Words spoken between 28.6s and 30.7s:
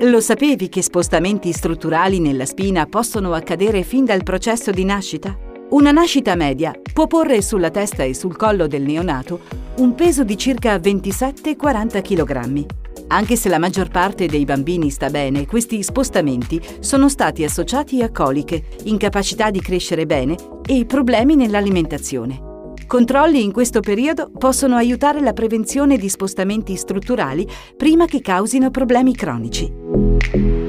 problemi cronici.